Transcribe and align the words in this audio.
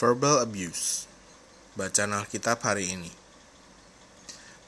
Verbal 0.00 0.40
abuse. 0.40 1.04
Bacaan 1.76 2.16
Alkitab 2.16 2.64
hari 2.64 2.96
ini. 2.96 3.12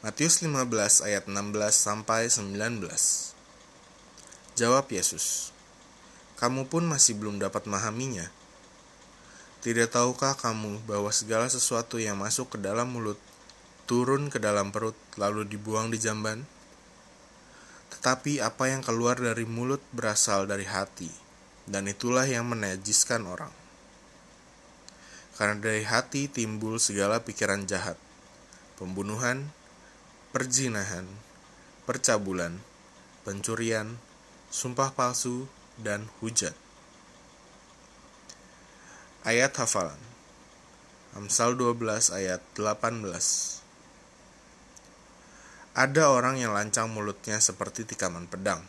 Matius 0.05 0.45
15 0.45 0.69
ayat 1.09 1.25
16 1.25 1.57
sampai 1.73 2.29
19. 2.29 2.61
Jawab 4.61 4.93
Yesus. 4.93 5.57
Kamu 6.37 6.69
pun 6.69 6.85
masih 6.85 7.17
belum 7.17 7.41
dapat 7.41 7.65
memahaminya. 7.65 8.29
Tidak 9.65 9.89
tahukah 9.89 10.37
kamu 10.37 10.85
bahwa 10.85 11.09
segala 11.09 11.49
sesuatu 11.49 11.97
yang 11.97 12.21
masuk 12.21 12.53
ke 12.53 12.59
dalam 12.61 12.93
mulut 12.93 13.17
turun 13.89 14.29
ke 14.29 14.37
dalam 14.37 14.69
perut 14.69 15.01
lalu 15.17 15.49
dibuang 15.49 15.89
di 15.89 15.97
jamban? 15.97 16.45
Tetapi 17.89 18.45
apa 18.45 18.69
yang 18.69 18.85
keluar 18.85 19.17
dari 19.17 19.49
mulut 19.49 19.81
berasal 19.97 20.45
dari 20.45 20.69
hati, 20.69 21.09
dan 21.65 21.89
itulah 21.89 22.29
yang 22.29 22.53
menajiskan 22.53 23.25
orang 23.25 23.62
karena 25.37 25.57
dari 25.57 25.83
hati 25.85 26.29
timbul 26.29 26.77
segala 26.77 27.25
pikiran 27.25 27.65
jahat, 27.65 27.97
pembunuhan, 28.77 29.49
perzinahan, 30.33 31.09
percabulan, 31.89 32.61
pencurian, 33.25 33.97
sumpah 34.53 34.93
palsu, 34.93 35.49
dan 35.81 36.09
hujat. 36.21 36.53
Ayat 39.23 39.55
hafalan 39.55 40.01
Amsal 41.13 41.55
12 41.61 42.09
ayat 42.11 42.41
18 42.57 43.05
Ada 45.77 46.05
orang 46.09 46.41
yang 46.41 46.57
lancang 46.57 46.89
mulutnya 46.89 47.37
seperti 47.37 47.85
tikaman 47.85 48.25
pedang, 48.25 48.65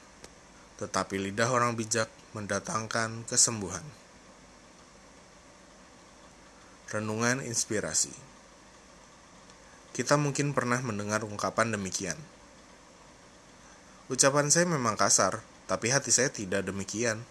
tetapi 0.78 1.24
lidah 1.24 1.48
orang 1.48 1.80
bijak 1.80 2.12
mendatangkan 2.36 3.24
kesembuhan. 3.32 4.03
Renungan 6.94 7.42
Inspirasi 7.42 8.14
Kita 9.98 10.14
mungkin 10.14 10.54
pernah 10.54 10.78
mendengar 10.78 11.26
ungkapan 11.26 11.74
demikian. 11.74 12.14
Ucapan 14.14 14.54
saya 14.54 14.70
memang 14.70 14.94
kasar, 14.94 15.42
tapi 15.66 15.90
hati 15.90 16.14
saya 16.14 16.30
tidak 16.30 16.62
demikian. 16.70 17.26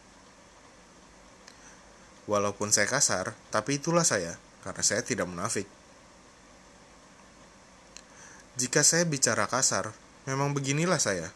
Walaupun 2.27 2.75
saya 2.75 2.91
kasar, 2.91 3.39
tapi 3.55 3.78
itulah 3.78 4.03
saya, 4.03 4.34
karena 4.67 4.83
saya 4.83 5.06
tidak 5.06 5.31
munafik. 5.31 5.70
Jika 8.59 8.83
saya 8.83 9.06
bicara 9.06 9.47
kasar, 9.47 9.94
memang 10.27 10.59
beginilah 10.59 10.98
saya. 10.98 11.31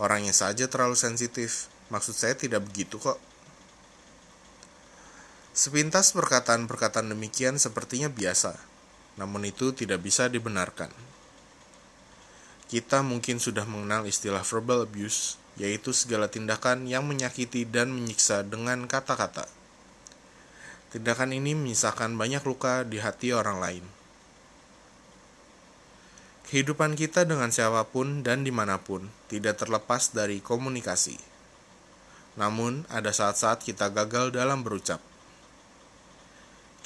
Orangnya 0.00 0.32
saja 0.32 0.72
terlalu 0.72 0.96
sensitif, 0.96 1.68
maksud 1.92 2.16
saya 2.16 2.32
tidak 2.32 2.64
begitu 2.64 2.96
kok. 2.96 3.20
Sepintas 5.60 6.16
perkataan-perkataan 6.16 7.12
demikian 7.12 7.60
sepertinya 7.60 8.08
biasa, 8.08 8.56
namun 9.20 9.44
itu 9.44 9.76
tidak 9.76 10.00
bisa 10.00 10.24
dibenarkan. 10.32 10.88
Kita 12.72 13.04
mungkin 13.04 13.36
sudah 13.36 13.68
mengenal 13.68 14.08
istilah 14.08 14.40
verbal 14.40 14.88
abuse, 14.88 15.36
yaitu 15.60 15.92
segala 15.92 16.32
tindakan 16.32 16.88
yang 16.88 17.04
menyakiti 17.04 17.68
dan 17.68 17.92
menyiksa 17.92 18.40
dengan 18.40 18.88
kata-kata. 18.88 19.44
Tindakan 20.96 21.36
ini 21.36 21.52
menyisakan 21.52 22.16
banyak 22.16 22.40
luka 22.40 22.80
di 22.88 22.96
hati 22.96 23.36
orang 23.36 23.60
lain. 23.60 23.84
Kehidupan 26.48 26.96
kita 26.96 27.28
dengan 27.28 27.52
siapa 27.52 27.84
pun 27.84 28.24
dan 28.24 28.48
di 28.48 28.50
mana 28.50 28.80
pun 28.80 29.12
tidak 29.28 29.60
terlepas 29.60 30.08
dari 30.16 30.40
komunikasi. 30.40 31.20
Namun, 32.40 32.88
ada 32.88 33.12
saat-saat 33.12 33.60
kita 33.60 33.92
gagal 33.92 34.32
dalam 34.32 34.64
berucap 34.64 35.09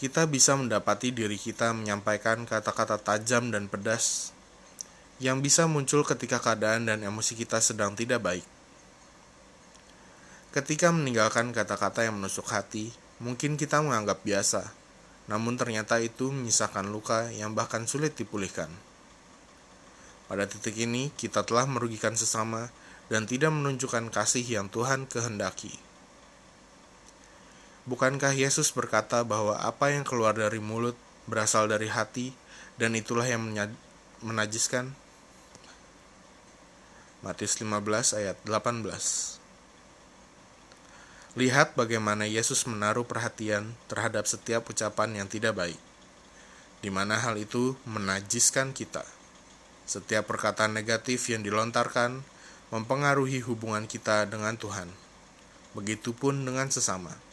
kita 0.04 0.28
bisa 0.28 0.52
mendapati 0.52 1.16
diri 1.16 1.40
kita 1.40 1.72
menyampaikan 1.72 2.44
kata-kata 2.44 3.00
tajam 3.00 3.48
dan 3.48 3.72
pedas 3.72 4.36
yang 5.16 5.40
bisa 5.40 5.64
muncul 5.64 6.04
ketika 6.04 6.44
keadaan 6.44 6.84
dan 6.84 7.00
emosi 7.00 7.32
kita 7.32 7.56
sedang 7.64 7.96
tidak 7.96 8.20
baik. 8.20 8.44
Ketika 10.52 10.92
meninggalkan 10.92 11.56
kata-kata 11.56 12.04
yang 12.04 12.20
menusuk 12.20 12.44
hati, 12.52 12.92
mungkin 13.16 13.56
kita 13.56 13.80
menganggap 13.80 14.20
biasa, 14.28 14.76
namun 15.24 15.56
ternyata 15.56 15.96
itu 16.04 16.28
menyisakan 16.28 16.92
luka 16.92 17.32
yang 17.32 17.56
bahkan 17.56 17.88
sulit 17.88 18.12
dipulihkan. 18.12 18.68
Pada 20.28 20.44
titik 20.44 20.76
ini, 20.84 21.16
kita 21.16 21.48
telah 21.48 21.64
merugikan 21.64 22.12
sesama 22.12 22.68
dan 23.08 23.24
tidak 23.24 23.56
menunjukkan 23.56 24.12
kasih 24.12 24.44
yang 24.44 24.68
Tuhan 24.68 25.08
kehendaki. 25.08 25.93
Bukankah 27.84 28.32
Yesus 28.32 28.72
berkata 28.72 29.20
bahwa 29.28 29.60
apa 29.60 29.92
yang 29.92 30.08
keluar 30.08 30.32
dari 30.32 30.56
mulut 30.56 30.96
berasal 31.28 31.68
dari 31.68 31.92
hati 31.92 32.32
dan 32.80 32.96
itulah 32.96 33.28
yang 33.28 33.44
menajiskan? 34.24 34.96
Matius 37.20 37.60
15 37.60 38.16
ayat 38.16 38.40
18 38.48 38.88
Lihat 41.36 41.76
bagaimana 41.76 42.24
Yesus 42.24 42.64
menaruh 42.64 43.04
perhatian 43.04 43.76
terhadap 43.92 44.24
setiap 44.24 44.64
ucapan 44.64 45.20
yang 45.20 45.28
tidak 45.28 45.52
baik, 45.52 45.80
di 46.80 46.88
mana 46.88 47.20
hal 47.20 47.36
itu 47.36 47.76
menajiskan 47.84 48.72
kita. 48.72 49.04
Setiap 49.84 50.24
perkataan 50.24 50.72
negatif 50.72 51.28
yang 51.28 51.44
dilontarkan 51.44 52.24
mempengaruhi 52.72 53.44
hubungan 53.44 53.84
kita 53.84 54.24
dengan 54.24 54.56
Tuhan. 54.56 54.88
Begitupun 55.76 56.48
dengan 56.48 56.72
sesama. 56.72 57.23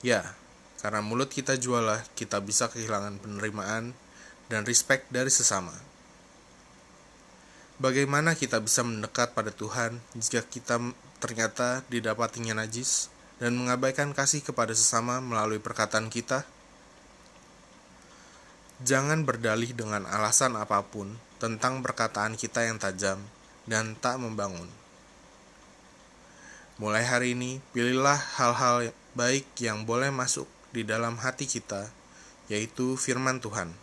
Ya, 0.00 0.32
karena 0.80 1.04
mulut 1.04 1.28
kita 1.28 1.60
jualah, 1.60 2.00
kita 2.16 2.40
bisa 2.40 2.72
kehilangan 2.72 3.20
penerimaan 3.20 3.92
dan 4.48 4.64
respect 4.64 5.04
dari 5.12 5.28
sesama. 5.28 5.76
Bagaimana 7.76 8.32
kita 8.32 8.60
bisa 8.60 8.80
mendekat 8.80 9.36
pada 9.36 9.52
Tuhan 9.52 10.00
jika 10.16 10.44
kita 10.44 10.80
ternyata 11.20 11.84
didapatinya 11.92 12.64
najis 12.64 13.12
dan 13.40 13.56
mengabaikan 13.56 14.12
kasih 14.12 14.40
kepada 14.44 14.72
sesama 14.72 15.20
melalui 15.20 15.60
perkataan 15.60 16.08
kita? 16.08 16.48
Jangan 18.80 19.28
berdalih 19.28 19.76
dengan 19.76 20.08
alasan 20.08 20.56
apa 20.56 20.80
pun 20.80 21.12
tentang 21.36 21.84
perkataan 21.84 22.40
kita 22.40 22.64
yang 22.64 22.80
tajam 22.80 23.20
dan 23.68 23.96
tak 24.00 24.16
membangun. 24.16 24.68
Mulai 26.80 27.04
hari 27.04 27.36
ini, 27.36 27.60
pilihlah 27.76 28.16
hal-hal 28.40 28.92
baik 29.18 29.46
yang 29.58 29.82
boleh 29.82 30.14
masuk 30.14 30.46
di 30.70 30.86
dalam 30.86 31.18
hati 31.18 31.50
kita, 31.50 31.90
yaitu 32.46 32.94
firman 32.94 33.42
Tuhan. 33.42 33.74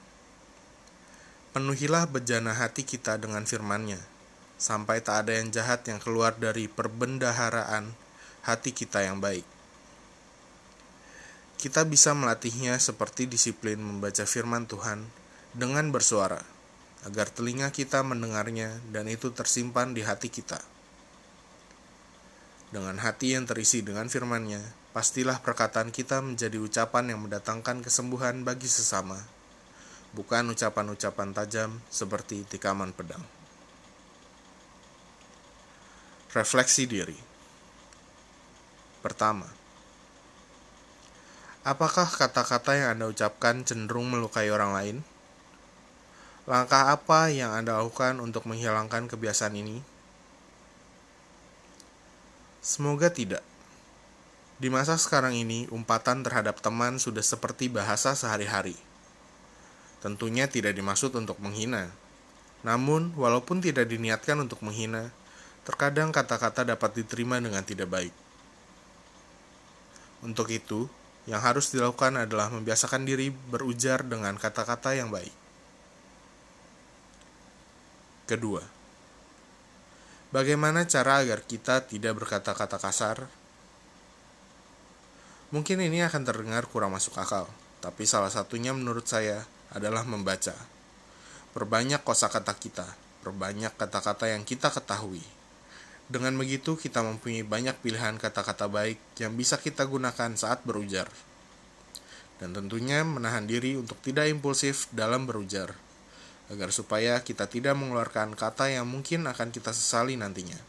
Penuhilah 1.51 2.07
bejana 2.07 2.55
hati 2.55 2.87
kita 2.87 3.19
dengan 3.19 3.43
firman-Nya, 3.43 3.99
sampai 4.55 5.03
tak 5.03 5.27
ada 5.27 5.35
yang 5.35 5.51
jahat 5.51 5.83
yang 5.89 5.99
keluar 5.99 6.37
dari 6.39 6.71
perbendaharaan 6.71 7.91
hati 8.47 8.71
kita 8.71 9.03
yang 9.03 9.19
baik. 9.19 9.43
Kita 11.57 11.83
bisa 11.83 12.13
melatihnya 12.13 12.77
seperti 12.77 13.25
disiplin 13.25 13.81
membaca 13.81 14.23
firman 14.29 14.69
Tuhan 14.69 15.09
dengan 15.57 15.89
bersuara, 15.89 16.45
agar 17.03 17.33
telinga 17.33 17.73
kita 17.73 18.05
mendengarnya 18.05 18.77
dan 18.93 19.09
itu 19.09 19.33
tersimpan 19.33 19.91
di 19.91 20.05
hati 20.05 20.29
kita. 20.29 20.61
Dengan 22.69 23.01
hati 23.01 23.33
yang 23.33 23.49
terisi 23.49 23.81
dengan 23.81 24.05
firman-Nya, 24.11 24.61
pastilah 24.97 25.37
perkataan 25.45 25.93
kita 25.93 26.25
menjadi 26.25 26.57
ucapan 26.57 27.13
yang 27.13 27.21
mendatangkan 27.21 27.85
kesembuhan 27.85 28.41
bagi 28.41 28.65
sesama, 28.65 29.21
bukan 30.17 30.49
ucapan-ucapan 30.49 31.37
tajam 31.37 31.77
seperti 31.85 32.41
tikaman 32.49 32.89
pedang. 32.97 33.21
Refleksi 36.33 36.89
diri. 36.89 37.13
Pertama, 39.05 39.45
apakah 41.61 42.09
kata-kata 42.09 42.73
yang 42.73 42.97
Anda 42.97 43.13
ucapkan 43.13 43.61
cenderung 43.69 44.09
melukai 44.09 44.49
orang 44.49 44.73
lain? 44.73 44.97
Langkah 46.49 46.89
apa 46.89 47.29
yang 47.29 47.53
Anda 47.53 47.77
lakukan 47.77 48.17
untuk 48.17 48.49
menghilangkan 48.49 49.05
kebiasaan 49.13 49.61
ini? 49.61 49.77
Semoga 52.65 53.13
tidak. 53.13 53.45
Di 54.57 54.73
masa 54.73 54.97
sekarang 54.97 55.37
ini, 55.37 55.69
umpatan 55.69 56.25
terhadap 56.25 56.57
teman 56.61 56.97
sudah 56.97 57.21
seperti 57.21 57.69
bahasa 57.69 58.17
sehari-hari. 58.17 58.73
Tentunya 60.01 60.49
tidak 60.49 60.73
dimaksud 60.73 61.13
untuk 61.13 61.37
menghina. 61.37 61.93
Namun, 62.65 63.13
walaupun 63.13 63.61
tidak 63.61 63.85
diniatkan 63.85 64.41
untuk 64.41 64.65
menghina, 64.65 65.13
terkadang 65.61 66.09
kata-kata 66.09 66.65
dapat 66.65 66.97
diterima 66.97 67.37
dengan 67.37 67.61
tidak 67.61 67.85
baik. 67.85 68.13
Untuk 70.25 70.49
itu, 70.49 70.89
yang 71.29 71.43
harus 71.45 71.69
dilakukan 71.69 72.25
adalah 72.25 72.49
membiasakan 72.49 73.05
diri 73.05 73.29
berujar 73.29 74.01
dengan 74.01 74.41
kata-kata 74.41 74.97
yang 74.97 75.13
baik. 75.13 75.33
Kedua, 78.25 78.77
Bagaimana 80.27 80.83
cara 80.83 81.23
agar 81.23 81.39
kita 81.47 81.87
tidak 81.87 82.19
berkata-kata 82.19 82.75
kasar? 82.75 83.31
Mungkin 85.47 85.79
ini 85.79 86.03
akan 86.03 86.27
terdengar 86.27 86.67
kurang 86.67 86.91
masuk 86.91 87.15
akal, 87.15 87.47
tapi 87.79 88.03
salah 88.03 88.27
satunya 88.27 88.75
menurut 88.75 89.07
saya 89.07 89.47
adalah 89.71 90.03
membaca. 90.03 90.51
Perbanyak 91.55 92.03
kosakata 92.03 92.51
kita, 92.51 92.83
perbanyak 93.23 93.71
kata-kata 93.79 94.27
yang 94.27 94.43
kita 94.43 94.67
ketahui. 94.67 95.23
Dengan 96.11 96.35
begitu, 96.35 96.75
kita 96.75 96.99
mempunyai 96.99 97.47
banyak 97.47 97.79
pilihan 97.79 98.19
kata-kata 98.19 98.67
baik 98.67 98.99
yang 99.23 99.39
bisa 99.39 99.55
kita 99.55 99.87
gunakan 99.87 100.35
saat 100.35 100.67
berujar. 100.67 101.07
Dan 102.43 102.51
tentunya 102.51 103.07
menahan 103.07 103.47
diri 103.47 103.79
untuk 103.79 104.03
tidak 104.03 104.27
impulsif 104.27 104.91
dalam 104.91 105.23
berujar 105.23 105.79
agar 106.51 106.75
supaya 106.75 107.23
kita 107.23 107.47
tidak 107.47 107.75
mengeluarkan 107.75 108.35
kata 108.35 108.71
yang 108.71 108.87
mungkin 108.87 109.27
akan 109.27 109.51
kita 109.51 109.71
sesali 109.71 110.19
nantinya. 110.19 110.59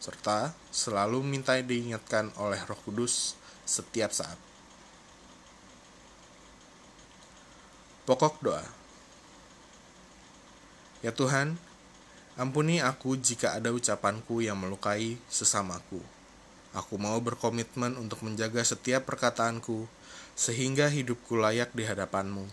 Serta 0.00 0.52
selalu 0.68 1.20
minta 1.24 1.56
diingatkan 1.56 2.32
oleh 2.40 2.60
Roh 2.64 2.80
Kudus 2.84 3.39
setiap 3.70 4.10
saat. 4.10 4.34
Pokok 8.02 8.42
doa. 8.42 8.66
Ya 11.06 11.14
Tuhan, 11.14 11.54
ampuni 12.34 12.82
aku 12.82 13.14
jika 13.14 13.54
ada 13.54 13.70
ucapanku 13.70 14.42
yang 14.42 14.58
melukai 14.58 15.14
sesamaku. 15.30 16.02
Aku 16.74 16.98
mau 16.98 17.18
berkomitmen 17.22 17.94
untuk 17.94 18.26
menjaga 18.26 18.66
setiap 18.66 19.06
perkataanku 19.06 19.86
sehingga 20.34 20.90
hidupku 20.90 21.38
layak 21.38 21.70
di 21.70 21.86
hadapanmu 21.86 22.46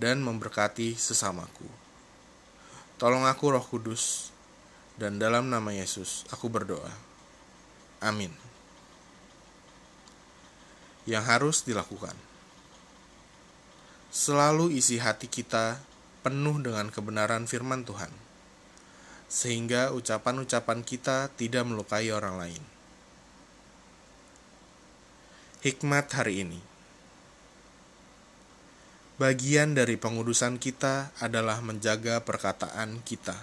dan 0.00 0.24
memberkati 0.24 0.96
sesamaku. 0.96 1.68
Tolong 2.96 3.28
aku 3.28 3.44
roh 3.54 3.62
kudus, 3.62 4.34
dan 4.98 5.22
dalam 5.22 5.46
nama 5.46 5.70
Yesus 5.70 6.26
aku 6.34 6.50
berdoa. 6.50 6.90
Amin. 8.02 8.47
Yang 11.08 11.24
harus 11.24 11.56
dilakukan. 11.64 12.12
Selalu 14.12 14.76
isi 14.76 15.00
hati 15.00 15.24
kita 15.24 15.80
penuh 16.20 16.60
dengan 16.60 16.92
kebenaran 16.92 17.48
firman 17.48 17.88
Tuhan, 17.88 18.12
sehingga 19.32 19.96
ucapan-ucapan 19.96 20.84
kita 20.84 21.32
tidak 21.32 21.64
melukai 21.64 22.12
orang 22.12 22.36
lain. 22.36 22.62
Hikmat 25.64 26.12
hari 26.12 26.44
ini 26.44 26.60
Bagian 29.18 29.74
dari 29.74 29.98
pengudusan 29.98 30.62
kita 30.62 31.10
adalah 31.18 31.58
menjaga 31.58 32.22
perkataan 32.22 33.02
kita. 33.02 33.34